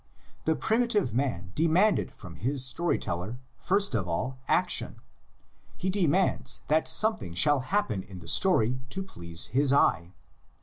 [0.45, 4.95] The primitive man demanded from his story teller first of all action;
[5.77, 10.11] he demands that something shall hap pen in the story to please his eye.